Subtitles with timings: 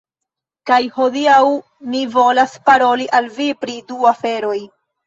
[0.69, 1.43] Kaj hodiaŭ
[1.91, 4.61] mi volas paroli al vi pri du aferoj.